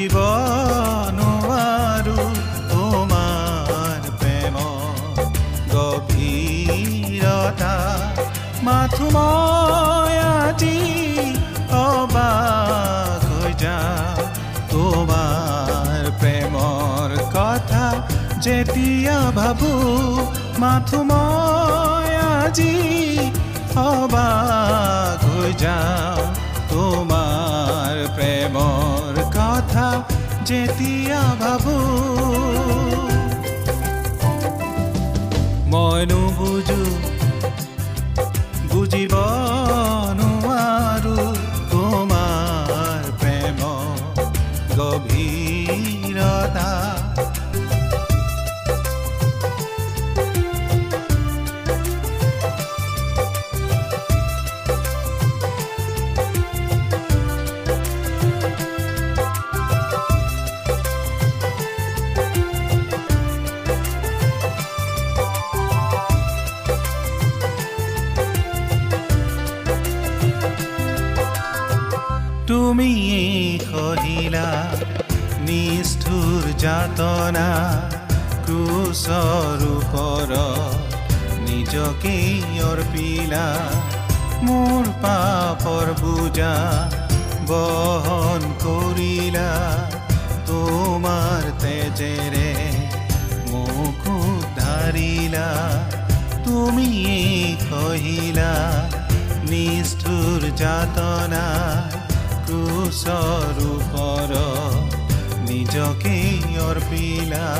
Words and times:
বুজিব 0.00 0.16
নোৱাৰো 1.16 2.20
তোমাৰ 2.70 4.00
প্ৰেম 4.20 4.54
গভীৰতা 5.72 7.74
মাথো 8.66 9.06
মই 9.16 10.14
আজি 10.28 10.78
অবাক 11.80 13.20
হৈ 13.32 13.52
যাওঁ 13.62 14.24
তোমাৰ 14.72 16.00
প্ৰেমৰ 16.20 17.08
কথা 17.36 17.84
যেতিয়া 18.40 19.18
ভাবো 19.38 19.72
মাথো 20.62 20.98
মই 21.10 21.29
যেতিয়া 30.50 31.20
ভাবো 31.40 32.19
তুমি 72.70 72.92
সহিলা 73.66 74.48
নিষ্ঠুৰ 75.46 76.42
যাতনা 76.62 77.46
ক্ৰুচৰ 78.44 79.62
ওপৰত 79.68 80.34
নিজকে 81.46 82.12
অৰ্পিলা 82.66 83.46
মোৰ 84.46 84.84
পাপৰ 85.02 85.90
বুজা 86.02 86.52
বহন 87.50 88.46
কৰিলা 88.62 89.50
তোমাৰ 90.50 91.48
তেজেৰে 91.62 92.50
মোক 93.50 94.04
উদ্ধাৰিলা 94.18 95.48
তুমি 96.46 96.92
কহিলা 97.64 98.52
নিষ্ঠুৰ 99.50 100.40
যাতনা 100.62 101.44
ক্ৰুচৰ 102.90 103.58
ওপৰত 103.64 104.96
নিজকে 105.48 106.14
অৰ্পিলা 106.62 107.50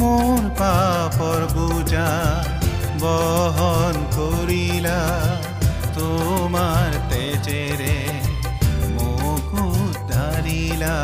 মোৰ 0.00 0.48
পাপৰ 0.60 1.44
বুজা 1.52 2.08
বহন 3.02 4.00
কৰিলা 4.16 4.96
তোমাৰ 5.98 6.98
তেজেৰে 7.12 7.94
মোক 8.96 9.54
উদ্ধাৰিলা 9.66 10.96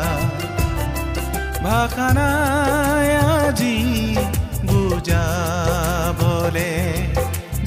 ভাষা 1.63 2.09
নাই 2.19 3.09
আজি 3.29 3.77
বুজাবলে 4.69 6.71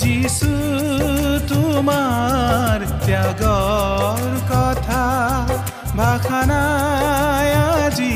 যিছু 0.02 0.52
তোমাৰ 1.48 2.78
ত্যাগৰ 3.00 4.22
কথা 4.52 4.91
ভাষা 5.98 6.40
নাই 6.50 7.48
আজি 7.76 8.14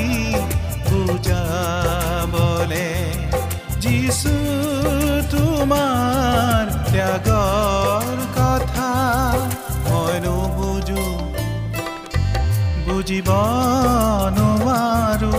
বুজাবলে 0.89 2.89
যিছু 3.83 4.35
তোমাৰ 5.33 6.63
ত্যাগৰ 6.89 8.19
কথা 8.39 8.91
মই 9.87 10.15
নুবুজো 10.25 11.05
বুজিব 12.87 13.29
নোৱাৰো 14.37 15.36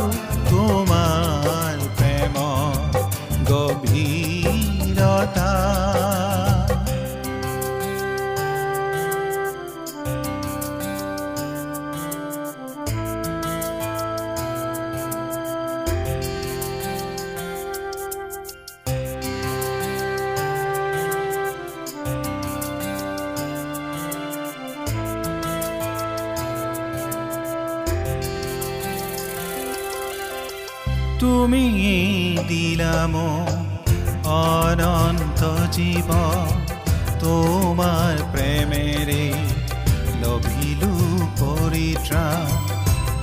তুমি 31.50 31.68
দিলাম 32.50 33.14
অনন্ত 34.38 35.42
জীৱ 35.76 36.10
তোমাৰ 37.22 38.16
প্ৰেমেৰে 38.34 39.28
লভিলো 40.24 40.90
পৰিত্ৰাণ 41.40 42.50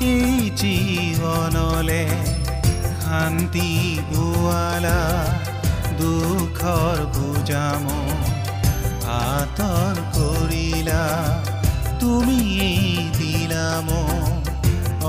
এই 0.06 0.32
জীৱনলে 0.62 2.00
শান্তি 3.02 3.68
গোৱালা 4.08 4.98
দুখৰ 6.00 6.96
বুজাম 7.14 7.84
আঁতৰ 9.20 9.94
কৰিলা 10.16 11.04
তুমি 12.00 12.42
দিলাম 13.20 13.88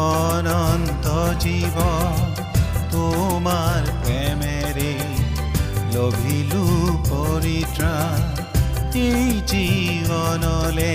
অনন্ত 0.05 1.05
জীৱ 1.43 2.24
তোমাৰ 2.95 3.87
প্ৰেমেৰে 4.01 4.91
লভিলো 5.93 6.61
পৰিত্ৰা 7.07 7.95
এই 8.99 9.25
জীৱনলে 9.51 10.93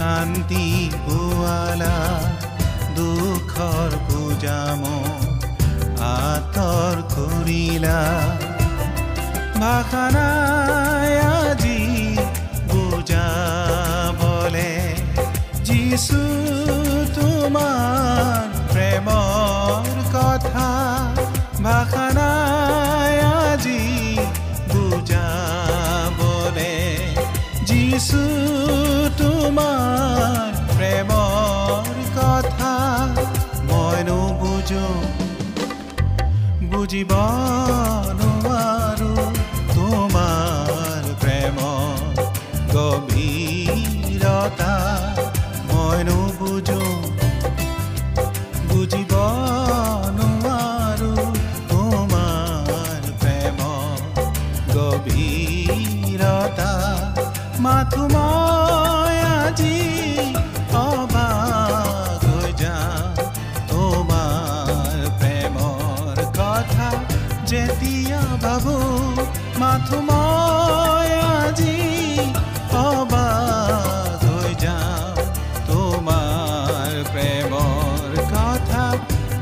শান্তি 0.00 0.66
পোৱালা 1.06 1.96
দুখৰ 2.98 3.96
বুজাম 4.08 4.82
আঁতৰ 6.10 7.00
কৰিলা 7.14 8.00
ভাষা 9.62 10.04
নাই 10.16 11.10
আজি 11.30 11.80
বুজাবলে 12.70 14.70
যিছু 15.68 16.20
তোমাৰ 17.16 18.44
প্ৰেমৰ 18.70 20.00
ভাষা 21.66 22.06
নাই 22.18 23.14
আজি 23.44 23.80
বুজাবলে 24.72 26.74
যিছু 27.68 28.22
তোমাৰ 29.20 30.50
প্ৰেমৰ 30.76 31.84
কথা 32.16 32.74
মইনো 33.68 34.20
বুজো। 34.40 34.86
বুজিব 36.70 37.12
নোৱাৰো 38.18 38.39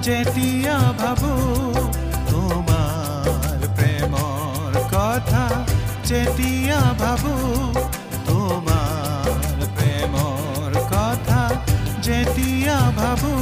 যেতিয়া 0.09 0.77
ভাবো 1.01 1.33
তোমাৰ 2.31 3.59
প্ৰেমৰ 3.79 4.73
কথা 4.95 5.45
যেতিয়া 6.11 6.81
ভাবো 7.03 7.33
তোমাৰ 8.29 9.27
প্ৰেমৰ 9.77 10.71
কথা 10.95 11.41
যেতিয়া 12.07 12.79
ভাবো। 13.01 13.33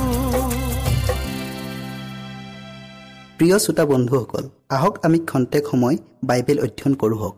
প্ৰিয় 3.39 3.57
শ্ৰোতা 3.65 3.85
বন্ধুসকল 3.93 4.45
আহক 4.77 4.95
আমি 5.07 5.19
খন্তেক 5.31 5.65
সময় 5.71 5.97
বাইবেল 6.29 6.59
অধ্যয়ন 6.65 6.93
কৰোঁ 7.01 7.19
হওক। 7.23 7.37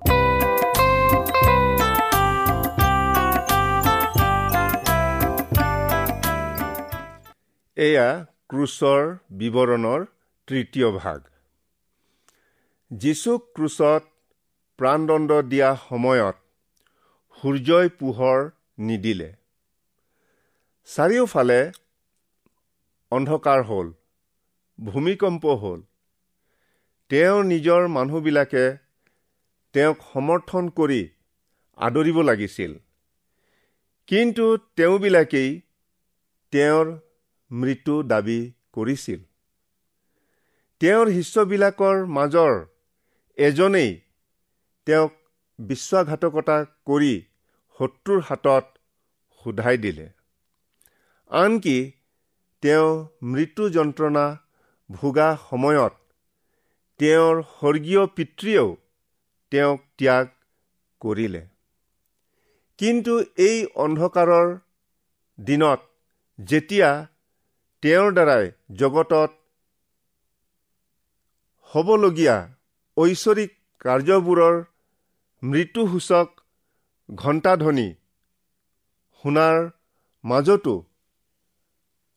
এয়া 7.76 8.08
ক্ৰুচৰ 8.50 9.02
বিৱৰণৰ 9.30 10.04
তৃতীয় 10.46 10.90
ভাগ। 10.90 11.24
যীচুক 12.90 13.42
ক্ৰুচত 13.54 14.02
প্ৰাণদণ্ড 14.78 15.42
দিয়া 15.42 15.76
সময়ত 15.88 16.36
সূৰ্যই 17.40 17.88
পোহৰ 17.88 18.50
নিদিলে। 18.78 19.32
চাৰিওফালে 20.84 21.72
অন্ধকাৰ 23.10 23.62
হ'ল 23.62 23.92
ভূমিকম্প 24.80 25.46
হ'ল। 25.46 25.80
তেওঁৰ 27.10 27.44
নিজৰ 27.44 27.88
মানুহবিলাকে 27.88 28.64
তেওঁক 29.72 29.98
সমৰ্থন 30.12 30.68
কৰি 30.68 31.08
আদৰিব 31.78 32.22
লাগিছিল। 32.22 32.78
কিন্তু 34.06 34.56
তেওঁবিলাকেই 34.76 35.60
তেওঁৰ 36.52 36.86
মৃত্যু 37.50 38.02
দাবী 38.02 38.40
কৰিছিল। 38.72 39.20
তেওঁৰ 40.80 41.06
শিষ্যবিলাকৰ 41.08 42.04
মাজৰ 42.06 42.54
এজনেই 43.38 44.00
তেওঁক 44.86 45.12
বিশ্বাসঘাতকতা 45.58 46.56
কৰি 46.84 47.14
শত্ৰুৰ 47.78 48.20
হাতত 48.20 48.64
সোধাই 49.44 49.78
দিলে। 49.78 50.08
আনকি 51.30 51.92
তেওঁ 52.62 53.08
মৃত্যু 53.22 53.70
যন্ত্ৰণা 53.70 54.24
ভোগা 54.90 55.28
সময়ত 55.50 55.94
তেওঁৰ 57.00 57.42
স্বৰ্গীয় 57.42 58.06
পিতৃয়েও 58.06 58.76
তেওঁক 59.50 59.80
ত্যাগ 59.98 60.26
কৰিলে। 61.00 61.46
কিন্তু 62.78 63.20
এই 63.38 63.66
অন্ধকাৰৰ 63.74 64.58
দিনত 65.38 65.80
যেতিয়া 66.38 66.90
তেওঁৰ 67.82 68.08
দ্বাৰাই 68.14 68.44
জগতত 68.78 69.30
হ'বলগীয়া 71.70 72.36
ঐশ্বৰিক 72.96 73.50
কাৰ্যবোৰৰ 73.84 74.56
মৃত্যুসূচক 75.42 76.28
ঘণ্টাধ্বনি 77.08 77.88
শুনাৰ 79.24 79.58
মাজতো 80.24 80.74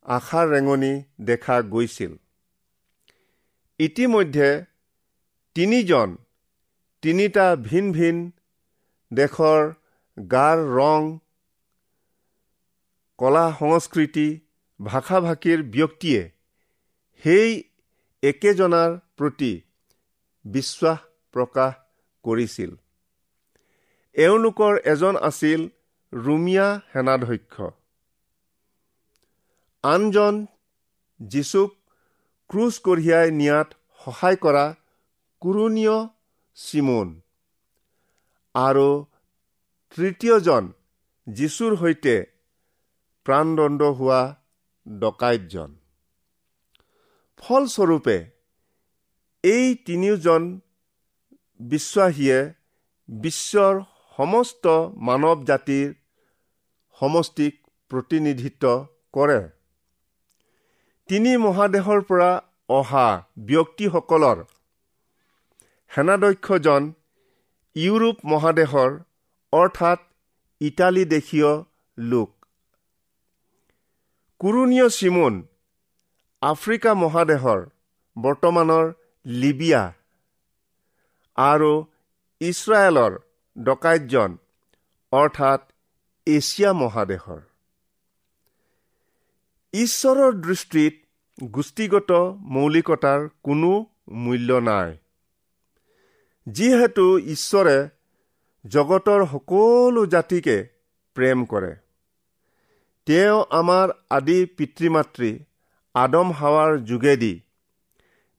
আশাৰ 0.06 0.46
ৰেঙনি 0.54 0.94
দেখা 1.30 1.56
গৈছিল। 1.74 2.12
ইতিমধ্যে 3.80 4.50
তিনিজন 5.56 6.10
তিনিটা 7.04 7.48
ভিন 7.68 7.86
ভিন 7.98 8.18
দেশৰ 9.12 9.62
গাৰ 10.18 10.58
ৰং 10.78 11.02
কলা 13.20 13.46
সংস্কৃতি 13.60 14.28
ভাষা 14.84 15.22
ভাষীৰ 15.22 15.64
ব্যক্তিয়ে 15.64 16.30
সেই 17.24 17.64
একেজনাৰ 18.24 19.00
প্ৰতি 19.18 19.62
বিশ্বাস 20.46 21.00
প্ৰকাশ 21.32 21.74
কৰিছিল। 22.24 22.76
এওঁলোকৰ 24.14 24.78
এজন 24.78 25.16
আছিল 25.16 25.70
ৰুমিয়া 26.14 26.80
সেনাধ্যক্ষ। 26.94 27.62
আনজন 29.84 30.46
যীচুক 31.20 31.72
ক্ৰুজ 32.50 32.80
কঢ়িয়াই 32.80 33.32
নিয়াত 33.32 33.74
সহায় 34.06 34.36
কৰা 34.36 34.76
কুৰুণীয় 35.42 36.08
চিমন। 36.56 37.22
আৰু 38.54 39.06
তৃতীয়জন 39.96 40.72
যীশুৰ 41.28 41.78
সৈতে 41.78 42.26
প্ৰাণদণ্ড 43.24 43.82
হোৱা 43.82 44.41
ডকাইতজন। 44.86 45.72
ফলস্বৰূপে 47.38 48.18
এই 49.44 49.76
তিনিওজন 49.86 50.60
বিশ্বাসীয়ে 51.60 52.54
বিশ্বৰ 53.10 53.74
সমস্ত 54.18 54.68
মানৱ 55.08 55.44
জাতিৰ 55.46 55.88
সমষ্টিক 57.02 57.54
প্ৰতিনিধিত্ব 57.92 58.64
কৰে। 59.14 59.42
তিনি 61.10 61.32
মহাদেশৰ 61.38 62.02
পৰা 62.02 62.32
অহা 62.70 63.08
ব্যক্তিসকলৰ 63.38 64.44
সেনাধ্যক্ষজন 65.92 66.92
ইউৰোপ 67.76 68.18
মহাদেশৰ 68.26 68.92
অৰ্থাৎ 69.54 70.00
ইটালী 70.62 71.04
দেশীয় 71.06 71.52
লোক। 71.98 72.41
কুৰুণীয় 74.42 74.90
চিমুন 74.90 75.44
আফ্ৰিকা 76.42 76.94
মহাদেশৰ 76.94 77.60
বৰ্তমানৰ 78.22 78.94
লিবিয়া 79.26 79.94
আৰু 81.36 81.86
ইছৰাইলৰ 82.42 83.18
ডকাইতজন 83.64 84.38
অৰ্থাৎ 85.12 85.62
এছিয়া 86.28 86.74
মহাদেশৰ। 86.74 87.42
ঈশ্বৰৰ 89.74 90.34
দৃষ্টিত 90.34 90.94
গোষ্ঠীগত 91.44 92.12
মৌলিকতাৰ 92.40 93.30
কোনো 93.44 93.86
মূল্য 94.10 94.54
নাই। 94.54 94.98
যিহেতু 96.48 97.20
ঈশ্বৰে 97.20 97.90
জগতৰ 98.68 99.26
সকলো 99.26 100.06
জাতিকে 100.06 100.70
প্ৰেম 101.14 101.46
কৰে। 101.46 101.76
তেওঁ 103.08 103.38
আমাৰ 103.60 103.92
আদি 104.18 104.38
পিতৃ 104.58 104.90
মাতৃ 104.96 105.30
আদম 105.96 106.28
হাৱাৰ 106.40 106.72
যোগেদি 106.90 107.34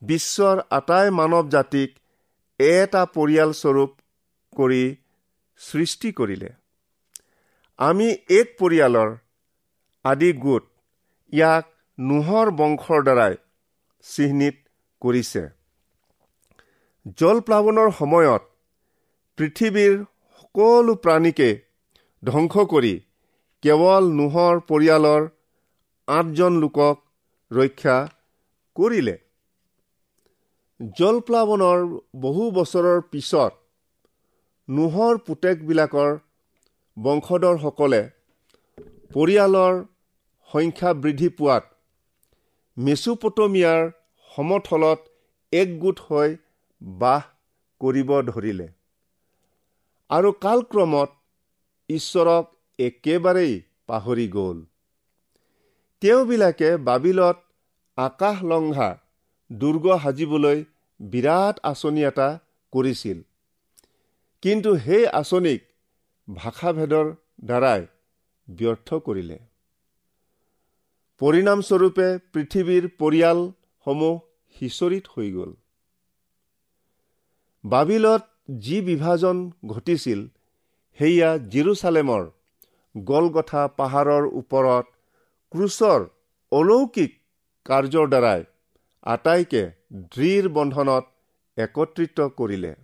বিশ্বৰ 0.02 0.61
আটাই 0.78 1.11
মানৱ 1.19 1.49
জাতিক 1.54 1.90
এটা 2.61 3.02
পৰিয়ালস্বৰূপ 3.16 3.90
কৰি 4.52 4.85
সৃষ্টি 5.61 6.12
কৰিলে। 6.19 6.50
আমি 7.78 8.09
এক 8.38 8.49
পৰিয়ালৰ 8.61 9.11
আদি 10.04 10.31
গোট 10.45 10.64
ইয়াক 11.33 11.64
নোহৰ 11.99 12.47
বংশৰ 12.59 13.00
দ্বাৰাই 13.09 13.35
চিহ্নিত 14.04 14.57
কৰিছে। 15.02 15.42
জলপ্লাৱনৰ 17.19 17.88
সময়ত 18.00 18.42
পৃথিৱীৰ 19.38 19.95
সকলো 20.38 20.95
প্ৰাণীকে 21.04 21.50
ধ্বংস 22.23 22.54
কৰি 22.73 22.95
কেৱল 23.62 24.07
নোহৰ 24.19 24.61
পৰিয়ালৰ 24.69 25.26
আঠজন 26.09 26.54
লোকক 26.62 26.97
ৰক্ষা 27.50 27.97
কৰিলে। 28.76 29.14
জলপ্লাৱনৰ 30.99 31.85
বহু 32.25 32.47
বছৰৰ 32.57 33.00
পিছত 33.11 33.52
নোহৰ 34.69 35.21
পুতেকবিলাকৰ 35.26 36.11
বংশধৰসকলে 36.97 38.02
পৰিয়ালৰ 39.14 39.75
সংখ্যা 40.50 40.90
বৃদ্ধি 41.02 41.28
পোৱাত 41.38 41.64
মেচুপটমিয়াৰ 42.76 43.83
সমথলত 44.31 45.00
একগোট 45.52 46.02
হৈ 46.09 46.35
বাস 46.81 47.23
কৰিব 47.81 48.11
ধৰিলে। 48.28 48.66
আৰু 50.11 50.33
কালক্ৰমত 50.45 51.11
ঈশ্বৰক 51.90 52.45
একেবাৰেই 52.87 53.55
পাহৰি 53.87 54.27
গ'ল। 54.29 54.59
তেওঁবিলাকে 56.03 56.71
বাবিলত 56.89 57.39
আকাশলংঘা 57.99 58.91
দুৰ্গ 59.51 59.87
সাজিবলৈ 60.03 60.59
বিৰাট 61.01 61.57
আঁচনি 61.62 62.03
এটা 62.05 62.29
কৰিছিল। 62.73 63.19
কিন্তু 64.43 64.71
সেই 64.79 65.05
আঁচনিক 65.21 65.61
ভাষাভেদৰ 66.29 67.07
দ্বাৰাই 67.45 67.83
ব্যৰ্থ 68.49 68.89
কৰিলে। 69.07 69.39
পৰিণামস্বৰূপে 71.21 72.07
পৃথিৱীৰ 72.33 72.85
পৰিয়ালসমূহ 73.01 74.15
সিঁচৰিত 74.57 75.05
হৈ 75.15 75.29
গ'ল। 75.33 75.53
বাবিলত 77.65 78.23
যি 78.59 78.77
বিভাজন 78.81 79.37
ঘটিছিল 79.67 80.21
সেয়া 80.99 81.31
জিৰচালেমৰ 81.53 82.25
গলগথা 82.96 83.68
পাহাৰৰ 83.68 84.25
ওপৰত 84.26 84.87
ক্ৰুচৰ 85.52 86.00
অলৌকিক 86.52 87.20
কাৰ্যৰ 87.64 88.08
দ্বাৰাই 88.08 88.44
আটাইকে 89.02 89.62
দৃঢ় 89.92 90.49
বন্ধনত 90.49 91.04
একত্ৰিত 91.56 92.20
কৰিলে। 92.20 92.75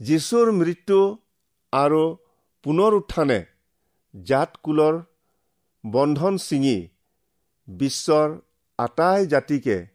যীশুৰ 0.00 0.52
মৃত্যু 0.52 1.18
আৰু 1.72 2.16
পুনৰ 2.64 2.94
উত্থানে 2.94 3.38
জাতকুলৰ 4.14 5.02
বন্ধন 5.84 6.36
ছিঙি 6.36 6.88
বিশ্বৰ 7.68 8.38
আটাই 8.78 9.26
জাতিকে 9.26 9.86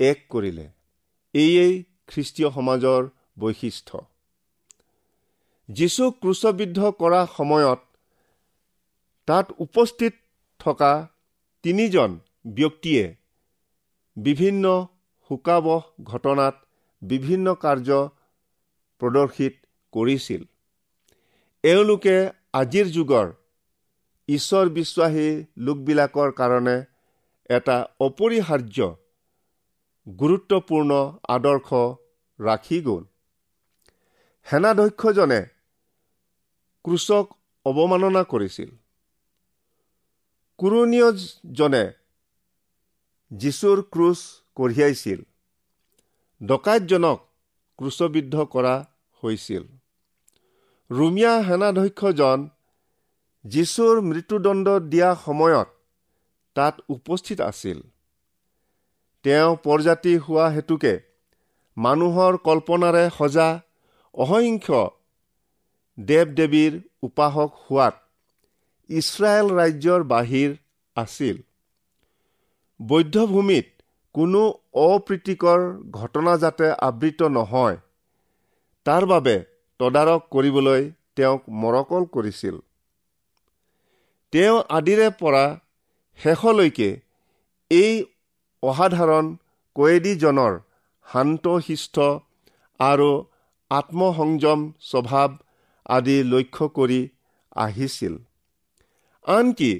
এক 0.00 0.18
কৰিলে। 0.28 0.68
এয়েই 1.34 1.84
খ্ৰীষ্টীয় 2.08 2.50
সমাজৰ 2.50 3.08
বৈশিষ্ট্য। 3.38 3.98
যীচুক 5.68 6.12
ক্ৰুচবিদ্ধ 6.20 6.90
কৰা 7.00 7.20
সময়ত 7.36 7.80
তাত 9.28 9.46
উপস্থিত 9.58 10.14
থকা 10.60 10.92
তিনিজন 11.64 12.10
ব্যক্তিয়ে 12.46 13.04
বিভিন্ন 14.16 14.64
শোকাবহ 15.30 15.82
ঘটনাত 16.02 16.54
বিভিন্ন 17.02 17.54
কাৰ্য 17.54 17.90
প্ৰদৰ্শিত 19.00 19.54
কৰিছিল। 19.92 20.42
এওঁলোকে 21.64 22.16
আজিৰ 22.52 22.86
যুগৰ 22.96 23.28
ঈশ্বৰ 24.28 24.66
বিশ্বাসী 24.68 25.28
লোকবিলাকৰ 25.58 26.30
কাৰণে 26.32 26.76
এটা 27.50 27.76
অপৰিহাৰ্য 28.00 28.78
গুৰুত্বপূৰ্ণ 30.06 30.90
আদৰ্শ 31.28 31.68
ৰাখি 32.38 32.78
গ'ল। 32.82 33.02
সেনাধ্যক্ষজনে 34.46 35.40
ক্ৰুচক 36.84 37.26
অৱমাননা 37.66 38.22
কৰিছিল। 38.22 38.70
কুৰণীয়জনে 40.58 41.84
যীশুৰ 43.30 43.82
ক্ৰুচ 43.82 44.18
কঢ়িয়াইছিল। 44.54 45.20
ডকাইতজনক 46.46 47.18
ক্ৰুচবিদ্ধ 47.78 48.44
কৰা 48.44 48.74
হৈছিল। 49.22 49.62
ৰুমিয়া 50.90 51.32
সেনাধ্যক্ষজন 51.42 52.48
যীশুৰ 53.44 54.00
মৃত্যুদণ্ড 54.00 54.66
দিয়া 54.78 55.14
সময়ত 55.14 55.68
তাত 56.54 56.74
উপস্থিত 56.88 57.40
আছিল। 57.40 57.80
তেওঁ 59.22 59.56
পৰজাতি 59.56 60.16
হোৱা 60.18 60.46
হেতুকে 60.48 60.94
মানুহৰ 61.76 62.36
কল্পনাৰে 62.36 63.10
সজা 63.18 63.48
অসংখ্য 64.14 64.80
দেৱ 65.98 66.26
দেৱীৰ 66.38 66.74
উপাসক 67.02 67.50
হোৱাত 67.64 67.94
ইছৰাইল 68.90 69.46
ৰাজ্যৰ 69.58 70.02
বাহিৰ 70.12 70.50
আছিল। 70.96 71.36
বৌদ্ধভূমিত 72.80 73.66
কোনো 74.14 74.42
অপ্ৰীতিকৰ 74.82 75.60
ঘটনা 75.90 76.32
যাতে 76.36 76.66
আবৃত 76.88 77.20
নহয় 77.36 77.76
তাৰ 78.86 79.02
বাবে 79.06 79.36
তদাৰক 79.80 80.22
কৰিবলৈ 80.34 80.82
তেওঁক 81.16 81.42
মৰকল 81.62 82.02
কৰিছিল। 82.14 82.56
তেওঁ 84.32 84.56
আদিৰে 84.78 85.08
পৰা 85.20 85.44
শেষলৈকে 86.20 86.90
এই 87.70 87.92
অসাধাৰণ 88.62 89.26
কয়েদীজনৰ 89.76 90.52
শান্তশিষ্ট 91.06 91.96
আৰু 92.80 93.10
আত্মসংযম 93.78 94.60
স্বভাৱ 94.80 95.30
আদি 95.86 96.16
লক্ষ্য 96.24 96.64
কৰি 96.68 97.00
আহিছিল। 97.56 98.14
আনকি 99.24 99.72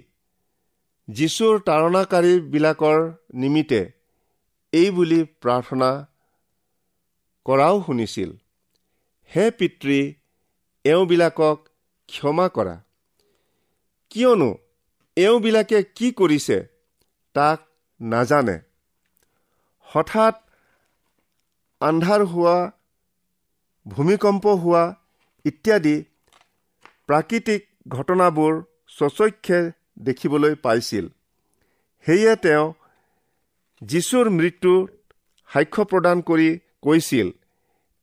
যীশুৰ 1.09 1.55
তাৰণাকাৰীবিলাকৰ 1.59 2.99
নিমিত্তে 3.35 3.81
এই 4.73 4.89
বুলি 4.91 5.21
প্ৰাৰ্থনা 5.41 5.91
কৰাও 7.47 7.77
শুনিছিল। 7.87 8.31
হে 9.31 9.45
পিতৃ 9.51 9.99
এওঁবিলাকক 10.85 11.59
ক্ষমা 12.09 12.47
কৰা। 12.49 12.77
কিয়নো 14.11 14.51
এওঁবিলাকে 15.17 15.79
কি 15.97 16.09
কৰিছে 16.13 16.59
তাক 17.35 17.59
নাজানে। 18.01 18.57
হঠাৎ 19.83 20.35
আন্ধাৰ 21.81 22.23
হোৱা 22.25 22.57
ভূমিকম্প 23.87 24.45
হোৱা 24.63 24.85
ইত্যাদি 25.45 25.97
প্ৰাকৃতিক 27.07 27.63
ঘটনাবোৰ 27.89 28.53
স্বচক্ষে 28.89 29.59
দেখিবলৈ 29.99 30.55
পাইছিল। 30.55 31.07
সেয়ে 32.07 32.35
তেওঁ 32.37 32.67
যীশুৰ 33.83 34.27
মৃত্যুত 34.31 34.89
সাক্ষ্য 35.51 35.83
প্ৰদান 35.85 36.19
কৰি 36.29 36.51
কৈছিল 36.83 37.29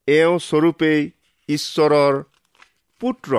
এওঁ 0.07 0.35
স্বৰূপেই 0.39 1.01
ঈশ্বৰৰ 1.49 2.13
পুত্ৰ। 3.01 3.31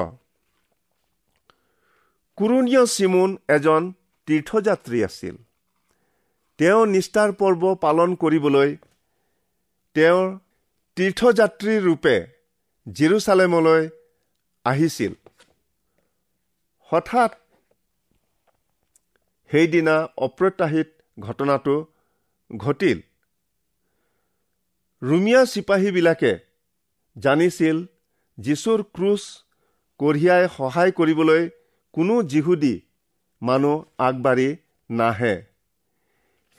কুৰুণীয় 2.38 2.84
চিমুন 2.86 3.30
এজন 3.48 3.82
তীৰ্থযাত্ৰী 4.28 4.98
আছিল। 5.04 5.34
তেওঁ 6.58 6.80
নিষ্ঠাৰ 6.86 7.30
পৰ্ব 7.32 7.62
পালন 7.74 8.10
কৰিবলৈ 8.14 8.70
তেওঁৰ 9.96 10.26
তীৰ্থযাত্ৰী 10.96 11.74
ৰূপে 11.78 12.16
জিৰচালেমলৈ 12.86 13.82
আহিছিল। 14.64 15.12
হঠাৎ 16.90 17.30
সেইদিনা 19.50 19.94
অপ্ৰত্যাশিত 20.16 20.88
ঘটনাটো 21.20 21.76
ঘটিল। 22.56 22.98
ৰুমিয়া 25.02 25.42
চিপাহীবিলাকে 25.44 26.32
জানিছিল 27.16 27.76
যীশুৰ 28.38 28.80
ক্ৰুচ 28.96 29.22
কঢ়িয়াই 30.00 30.48
সহায় 30.56 30.92
কৰিবলৈ 30.92 31.42
কোনো 31.94 32.14
যিহুদী 32.22 32.74
মানুহ 33.42 33.76
আগবাঢ়ি 33.98 34.48
নাহে। 34.90 35.34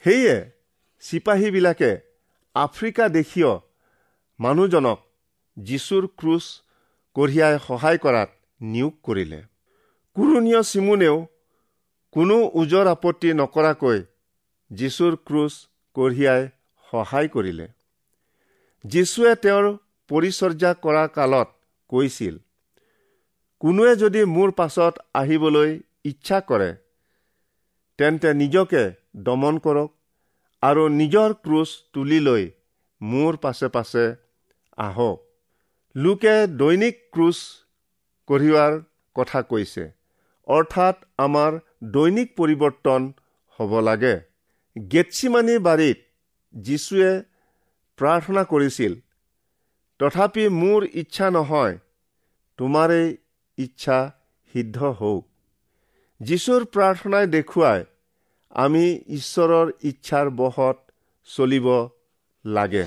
সেয়ে 0.04 0.36
চিপাহীবিলাকে 1.02 1.90
আফ্ৰিকা 2.54 3.08
দেশীয় 3.08 3.52
মানুহজনক 4.42 4.98
যীশুৰ 5.56 6.04
ক্ৰুচ 6.20 6.44
কঢ়িয়াই 7.16 7.56
সহায় 7.66 7.98
কৰাত 8.04 8.30
নিয়োগ 8.70 8.94
কৰিলে। 9.06 9.40
কুৰুণীয় 10.16 10.62
চিমুনেও 10.70 11.16
কোনো 12.14 12.36
ওজৰ 12.60 12.86
আপত্তি 12.94 13.30
নকৰাকৈ 13.40 14.00
যীশুৰ 14.70 15.14
ক্ৰুচ 15.28 15.52
কঢ়িয়াই 15.96 16.42
সহায় 16.86 17.28
কৰিলে। 17.34 17.66
যীশুৱে 18.84 19.32
তেওঁৰ 19.42 19.66
পৰিচৰ্যা 20.10 20.70
কৰা 20.84 21.04
কালত 21.16 21.48
কৈছিল 21.92 22.34
কোনোৱে 23.60 23.92
যদি 23.96 24.24
মোৰ 24.30 24.50
পাছত 24.58 24.94
আহিবলৈ 25.14 25.70
ইচ্ছা 26.04 26.38
কৰে 26.48 26.70
তেন্তে 27.98 28.30
নিজকে 28.34 28.82
দমন 29.26 29.62
কৰক 29.66 29.90
আৰু 30.62 30.82
নিজৰ 30.98 31.30
ক্ৰুচ 31.44 31.70
তুলি 31.92 32.20
লৈ 32.26 32.50
মোৰ 33.00 33.32
পাছে 33.44 33.68
পাছে 33.76 34.04
আহক। 34.86 35.18
লোকে 35.96 36.34
দৈনিক 36.60 36.96
ক্ৰুচ 37.12 37.38
কঢ়িওৱাৰ 38.28 38.72
কথা 39.16 39.42
কৈছে। 39.50 39.84
অৰ্থাৎ 40.46 40.96
আমাৰ 41.18 41.58
দৈনিক 41.94 42.28
পৰিৱৰ্তন 42.36 43.12
হ'ব 43.58 43.72
লাগে। 43.88 44.14
গেটছিমানী 44.76 45.56
বাৰীত 45.58 45.98
যীশুৱে 46.54 47.10
প্ৰাৰ্থনা 47.98 48.42
কৰিছিল 48.52 48.94
তথাপি 50.00 50.44
মোৰ 50.60 50.86
ইচ্ছা 50.94 51.30
নহয় 51.30 51.78
তোমাৰেই 52.58 53.08
ইচ্ছা 53.58 53.98
সিদ্ধ 54.54 54.78
হওক। 55.00 55.24
যীশুৰ 56.20 56.64
প্ৰাৰ্থনাই 56.74 57.26
দেখুৱাই 57.26 57.84
আমি 58.52 58.84
ঈশ্বৰৰ 59.16 59.72
ইচ্ছাৰ 59.82 60.30
বহত 60.40 60.76
চলিব 61.28 61.66
লাগে। 62.44 62.84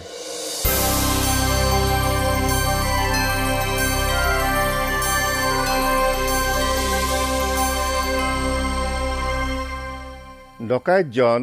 ডকাইতজন 10.67 11.41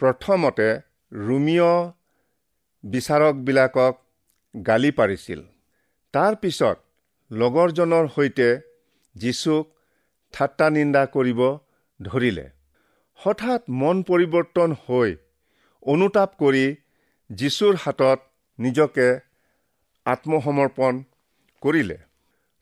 প্ৰথমতে 0.00 0.68
ৰোমিঅ 1.12 1.68
বিচাৰকবিলাকক 2.84 3.94
গালি 4.54 4.90
পাৰিছিল। 4.90 5.40
তাৰ 6.14 6.36
পিছত 6.42 6.76
লগৰজনৰ 7.30 8.08
সৈতে 8.16 8.48
যীচুক 9.16 9.64
ঠাট্টা 10.34 10.66
নিন্দা 10.70 11.02
কৰিব 11.06 11.40
ধৰিলে। 12.00 12.46
হঠাৎ 13.18 13.62
মন 13.82 14.02
পৰিৱৰ্তন 14.02 14.74
হৈ 14.84 15.10
অনুতাপ 15.82 16.30
কৰি 16.38 16.66
যীশুৰ 17.30 17.74
হাতত 17.84 18.18
নিজকে 18.58 19.08
আত্মসমৰ্পণ 20.06 21.02
কৰিলে। 21.62 21.98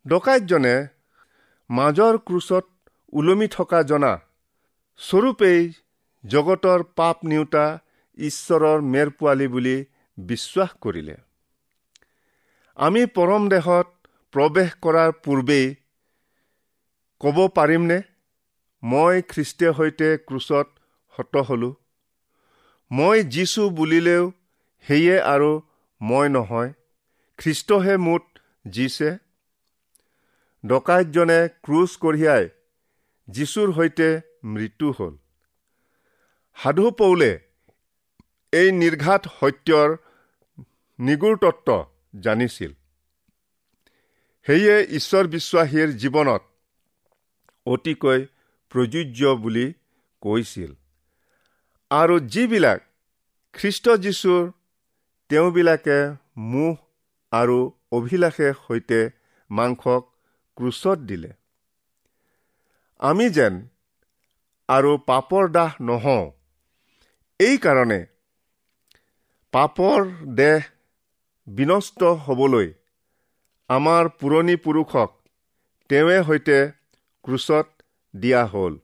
ডকাইতজনে 0.06 0.76
মাজৰ 1.70 2.14
ক্ৰুচত 2.26 2.64
ওলমি 3.12 3.48
থকা 3.48 3.82
জনা 3.82 4.12
স্বৰূপেই 5.00 5.72
জগতৰ 6.24 6.82
পাপ 6.96 7.24
নিওতা 7.24 7.64
ঈশ্বৰৰ 8.18 8.80
মেৰ 8.92 9.10
পোৱালী 9.10 9.46
বুলি 9.48 9.76
বিশ্বাস 10.18 10.70
কৰিলে। 10.80 11.16
আমি 12.78 13.02
পৰম 13.16 13.48
দেশত 13.48 13.86
প্ৰৱেশ 14.34 14.70
কৰাৰ 14.82 15.12
পূৰ্বেই 15.24 15.66
ক'ব 17.20 17.36
পাৰিমনে? 17.48 17.98
মই 18.82 19.22
খ্ৰীষ্টীয় 19.28 19.72
সৈতে 19.72 20.08
ক্ৰুচত 20.26 20.66
হত 21.14 21.36
হলো। 21.48 21.70
মই 22.90 23.22
যিছো 23.24 23.68
বুলিলেও 23.70 24.24
সেয়ে 24.86 25.16
আৰু 25.20 25.50
মই 26.00 26.28
নহয়। 26.28 26.72
খ্ৰীষ্টহে 27.38 27.96
মোত 27.96 28.24
জিছে 28.70 29.10
ডকাইতজনে 30.64 31.40
ক্ৰুচ 31.62 31.90
কঢ়িয়াই 32.02 32.44
যীশুৰ 33.28 33.68
সৈতে 33.72 34.08
মৃত্যু 34.46 34.88
হ'ল। 34.98 35.14
সাধু 36.56 36.90
পৌলে 36.90 37.30
এই 38.52 38.72
নিৰ্ঘাত 38.72 39.22
সত্যৰ 39.40 39.96
নিগুৰ 40.98 41.36
তত্ত্ব 41.36 41.84
জানিছিল। 42.20 42.72
সেয়ে 44.46 44.74
ঈশ্বৰ 44.96 45.24
বিশ্বাসীৰ 45.26 45.88
জীৱনত 45.92 46.42
অতিকৈ 47.66 48.20
প্ৰযোজ্য 48.72 49.36
বুলি 49.36 49.66
কৈছিল। 50.22 50.72
আৰু 51.90 52.14
যিবিলাক 52.20 52.80
খ্ৰীষ্ট 53.52 53.96
যীশুৰ 53.96 54.42
তেওঁবিলাকে 55.30 55.98
মোহ 56.36 56.76
আৰু 57.32 57.58
অভিলাষে 57.92 58.52
সৈতে 58.66 59.00
মাংসক 59.50 60.02
ক্ৰুচত 60.56 60.98
দিলে। 60.98 61.32
আমি 63.00 63.30
যেন 63.30 63.54
আৰু 64.68 64.92
পাপৰ 65.06 65.48
দাহ 65.48 65.72
নহওঁ। 65.80 66.24
এইকাৰণে 67.40 68.00
পাপৰ 69.52 70.08
দেহ 70.34 70.66
বিনষ্ট 71.46 72.00
হ'বলৈ 72.26 72.68
আমাৰ 73.70 74.08
পুৰণি 74.20 74.56
পুৰুষক 74.56 75.10
তেওঁৱে 75.90 76.18
সৈতে 76.26 76.58
ক্ৰুচত 77.24 77.66
দিয়া 78.14 78.42
হ'ল। 78.46 78.74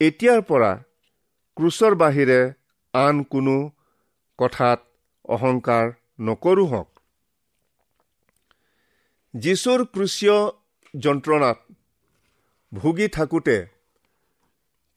এতিয়াৰ 0.00 0.40
পৰা 0.42 0.72
ক্ৰুচৰ 1.56 1.94
বাহিৰে 1.94 2.40
আন 2.94 3.22
কোনো 3.22 3.56
কথাত 4.38 4.80
অহংকাৰ 5.28 5.84
নকৰো 6.20 6.64
হওক। 6.64 6.90
যীশুৰ 9.34 9.80
ক্ৰুচীয় 9.94 10.38
যন্ত্ৰণাত 10.94 11.58
ভুগি 12.72 13.08
থাকোঁতে 13.08 13.56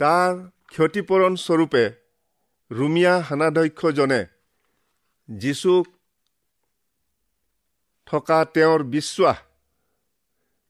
তাৰ 0.02 0.38
ক্ষতিপূৰণ 0.68 1.36
স্বৰূপে 1.36 1.82
ৰুমিয়া 2.72 3.14
সেনাধ্যক্ষজনে 3.24 4.22
যীশুক 5.30 5.86
থকা 8.08 8.38
তেওঁৰ 8.54 8.84
বিশ্বাস 8.84 9.38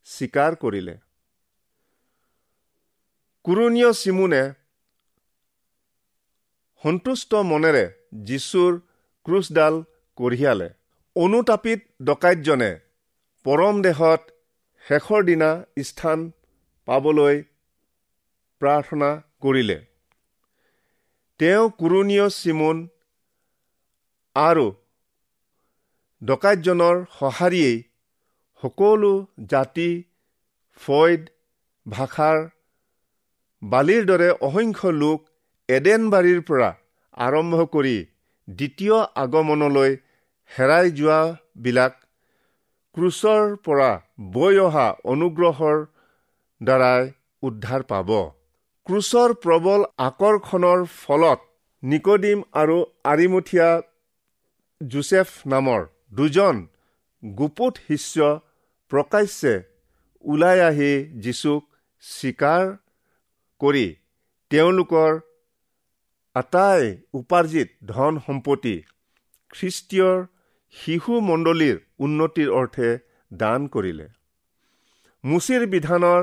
স্বীকাৰ 0.08 0.56
কৰিলে। 0.56 0.96
কুৰণীয় 3.46 3.92
চিমুনে 3.94 4.44
সন্তুষ্ট 6.84 7.32
মনেৰে 7.52 7.86
যীশুৰ 8.14 8.80
ক্ৰুচডাল 9.26 9.76
কঢ়িয়ালে। 10.18 10.70
অনুতাপিত 11.16 11.80
ডকাইতজনে 12.04 12.72
পৰম 13.46 13.82
দেশত 13.82 14.22
শেষৰ 14.86 15.22
দিনা 15.24 15.50
স্থান 15.84 16.20
পাবলৈ 16.88 17.44
প্ৰাৰ্থনা 18.62 19.10
কৰিলে। 19.44 19.78
তেওঁ 21.40 21.64
কুৰণীয় 21.80 22.28
চিমুন 22.34 22.78
আৰু 24.36 24.66
ডকাইতজনৰ 26.22 26.98
সঁহাৰিয়েই 27.14 27.78
সকলো 28.64 29.14
জাতি 29.52 29.90
ফৈদ 30.82 31.22
ভাষাৰ 31.86 32.38
বালিৰ 33.62 34.04
দৰে 34.10 34.30
অসংখ্য 34.48 34.92
লোক 34.98 35.20
এডেনবাৰীৰ 35.70 36.42
পৰা 36.50 36.70
আৰম্ভ 37.26 37.66
কৰি 37.76 37.96
দ্বিতীয় 38.48 38.98
আগমনলৈ 39.24 39.92
হেৰাই 40.52 40.92
যোৱাবিলাক 41.00 41.98
ক্ৰুচৰ 42.96 43.56
পৰা 43.66 43.90
বৈ 44.34 44.62
অহা 44.66 44.88
অনুগ্ৰহৰ 45.14 45.78
দ্বাৰাই 46.62 47.12
উদ্ধাৰ 47.44 47.82
পাব। 47.92 48.10
ক্ৰুচৰ 48.88 49.34
প্ৰবল 49.42 49.84
আকৰ্ষণৰ 50.04 50.84
ফলত 50.94 51.40
নিকডিম 51.84 52.40
আৰু 52.62 52.78
আৰিমুঠীয়া 53.12 53.70
জোচেফ 54.82 55.30
নামৰ 55.54 55.84
দুজন 56.12 56.62
গুপুত 57.24 57.84
শিষ্য 57.88 58.30
প্ৰকাশ্যে 58.92 59.54
ওলাই 60.26 60.64
আহি 60.70 60.92
যীচুক 61.26 61.62
স্বীকাৰ 62.04 62.66
কৰি 63.62 63.86
তেওঁলোকৰ 64.52 65.20
আটাই 66.36 66.92
উপাৰ্জিত 67.20 67.70
ধন 67.92 68.20
সম্পত্তি 68.28 68.76
খ্ৰীষ্টীয়ৰ 69.54 70.18
শিশু 70.76 71.20
মণ্ডলীৰ 71.30 71.78
উন্নতিৰ 72.06 72.50
অৰ্থে 72.60 72.90
দান 73.32 73.68
কৰিলে। 73.74 74.08
মুচিৰ 75.24 75.64
বিধানৰ 75.74 76.22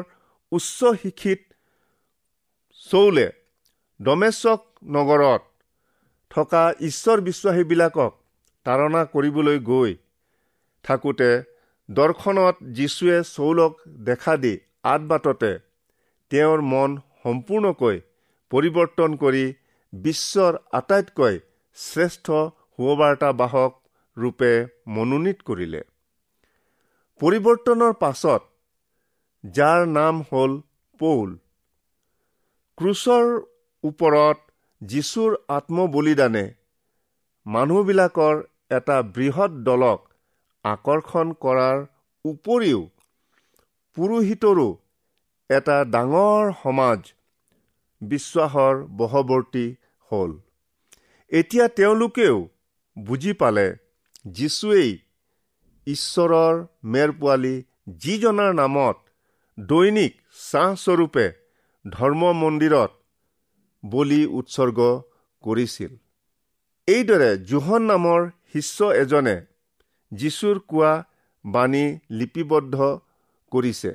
উচ্চ 0.52 0.94
শিক্ষিত 1.02 1.47
চৌলে 2.88 3.26
ডমেশ্বক 4.00 4.60
নগৰত 4.88 5.42
থকা 6.30 6.62
ঈশ্বৰ 6.80 7.18
বিশ্বাসীবিলাকক 7.20 8.12
তাৰণা 8.66 9.02
কৰিবলৈ 9.14 9.58
গৈ 9.66 9.90
থাকোঁতে 10.84 11.30
দৰ্শনত 11.88 12.56
যীশুৱে 12.76 13.18
চৌলক 13.30 13.72
দেখা 14.04 14.34
দি 14.36 14.54
আদবাটতে 14.92 15.52
তেওঁৰ 16.30 16.60
মন 16.72 16.94
সম্পূৰ্ণকৈ 17.24 17.96
পৰিৱৰ্তন 18.52 19.16
কৰি 19.22 19.44
বিশ্বৰ 19.92 20.58
আটাইতকৈ 20.72 21.34
শ্ৰেষ্ঠ 21.76 22.26
সুবাৰ্তাবাহক 22.72 23.72
ৰূপে 24.16 24.52
মনোনীত 24.94 25.38
কৰিলে। 25.48 25.82
পৰিৱৰ্তনৰ 27.20 27.92
পাছত 28.02 28.42
যাৰ 29.44 29.86
নাম 29.92 30.24
হ'ল 30.30 30.52
পৌল 31.00 31.36
ক্ৰুচৰ 32.78 33.30
ওপৰত 33.84 34.38
যীশুৰ 34.82 35.32
আত্মবলিদানে 35.48 36.42
মানুহবিলাকৰ 37.46 38.36
এটা 38.70 38.98
বৃহৎ 39.16 39.56
দলক 39.68 40.04
আকৰ্ষণ 40.64 41.32
কৰাৰ 41.44 41.80
উপৰিও 42.24 42.82
পুৰোহিতৰো 43.96 44.68
এটা 45.50 45.78
ডাঙৰ 45.84 46.52
সমাজ 46.62 47.10
বিশ্বাসৰ 48.00 48.74
বশৱৰ্তী 49.00 49.66
হ'ল। 50.10 50.38
এতিয়া 51.32 51.66
তেওঁলোকেও 51.68 52.36
বুজি 52.96 53.32
পালে 53.32 53.66
যীশুৱেই 54.30 54.90
ঈশ্বৰৰ 55.86 56.64
মেৰ 56.84 57.10
পোৱালি 57.20 57.54
যিজনাৰ 57.98 58.52
নামত 58.54 58.96
দৈনিক 59.58 60.12
চাহস্বৰূপে 60.50 61.26
ধৰ্ম 61.92 62.32
মন্দিৰত 62.38 62.90
বলি 63.82 64.20
উৎসৰ্গ 64.38 64.78
কৰিছিল। 65.44 65.92
এইদৰে 66.88 67.30
জোহন 67.50 67.82
নামৰ 67.90 68.20
শিষ্য 68.52 68.90
এজনে 69.02 69.36
যীশুৰ 70.12 70.56
কোৱা 70.70 70.92
বাণী 71.44 71.84
লিপিবদ্ধ 72.10 72.76
কৰিছে। 73.52 73.92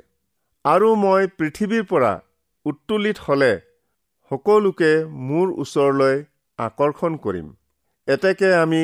আৰু 0.65 0.89
মই 0.95 1.23
পৃথিৱীৰ 1.37 1.83
পৰা 1.83 2.11
উত্তোলিত 2.65 3.17
হ'লে 3.25 3.53
সকলোকে 4.31 4.91
মোৰ 5.29 5.47
ওচৰলৈ 5.63 6.15
আকৰ্ষণ 6.59 7.17
কৰিম। 7.23 7.47
এতেকে 8.07 8.49
আমি 8.55 8.83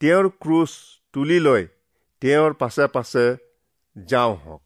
তেওঁৰ 0.00 0.26
ক্ৰুচ 0.42 0.70
তুলি 1.14 1.38
লৈ 1.40 1.62
তেওঁৰ 2.22 2.52
পাছে 2.60 2.86
পাছে 2.94 3.24
যাওঁ 3.96 4.34
হওক 4.44 4.65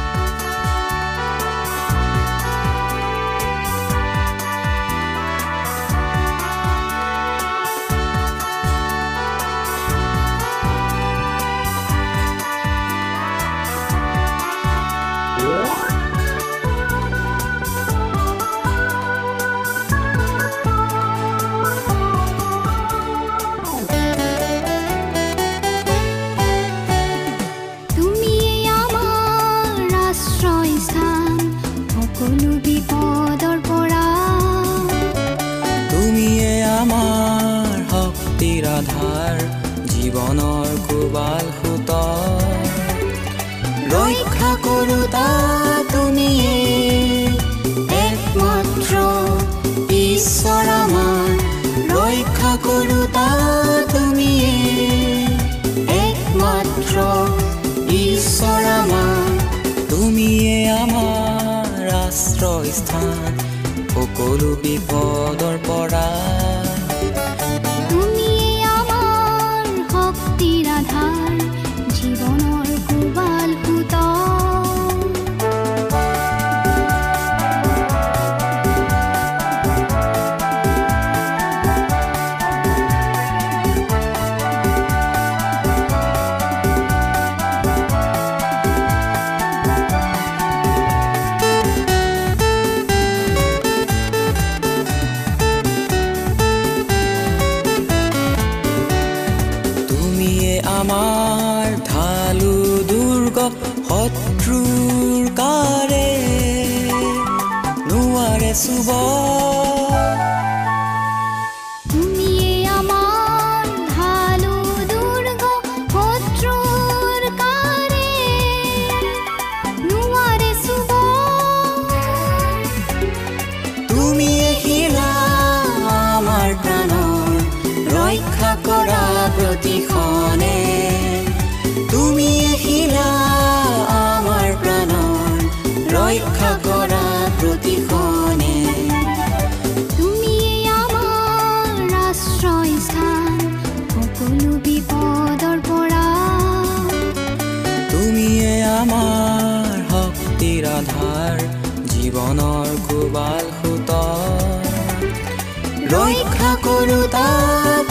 কৰোতা 157.11 157.29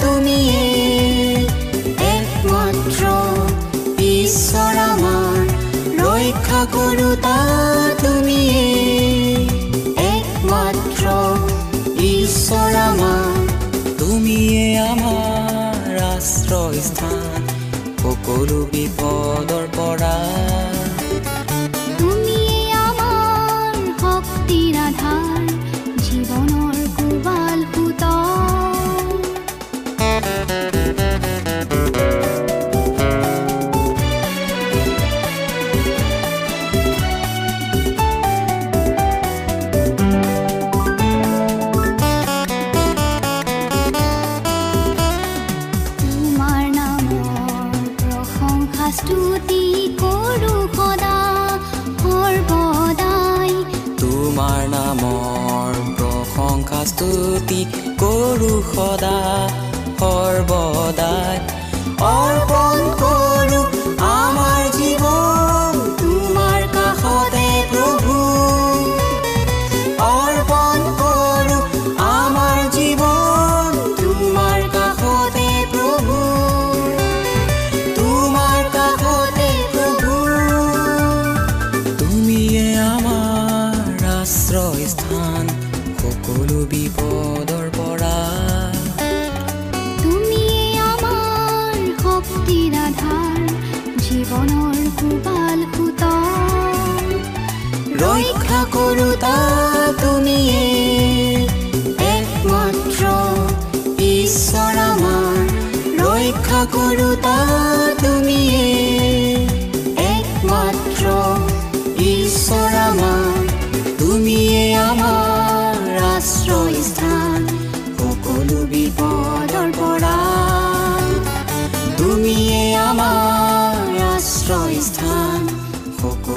তুমিয়ে 0.01 0.65
একমাত্ৰ 2.11 3.03
ঈশ্বৰ 4.07 4.77
আমাৰ 4.83 5.37
ৰক্ষা 5.99 6.63
কৰোতা 6.75 7.37
তুমিয়ে 8.01 8.65
একমাত্ৰ 10.07 11.05
ঈশ্বৰ 12.09 12.73
আমাৰ 12.81 13.37
তুমিয়ে 14.01 14.65
আমাৰ 14.89 16.03
আশ্ৰয়স্থান 16.09 17.41
সকলো 18.03 18.59
বিপদৰ 18.73 19.65
পৰা 19.77 20.15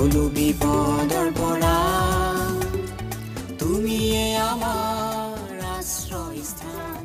সকলো 0.04 0.24
বিপদৰ 0.38 1.28
পৰা 1.36 1.76
তুমিয়ে 3.60 4.24
আমাৰ 4.46 5.62
আশ্ৰয়স্থান 5.76 6.98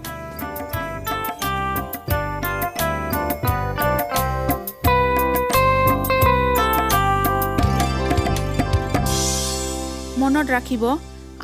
মনত 10.21 10.47
ৰাখিব 10.57 10.83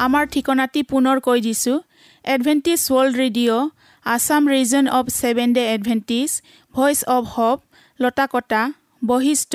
আমাৰ 0.06 0.24
ঠিকনাটি 0.34 0.80
পুনৰ 0.92 1.16
কৈ 1.26 1.38
দিছোঁ। 1.46 1.78
Adventist 2.24 2.80
World 2.88 3.14
Radio' 3.22 3.64
Assam 4.06 4.42
region 4.54 4.84
of 4.98 5.06
Seventh 5.20 5.48
Day 5.56 5.62
Adventist 5.74 6.30
Voice 6.74 6.98
of 7.16 7.22
Hope 7.34 7.58
Latakata 8.00 8.62
Basistha 9.02 9.54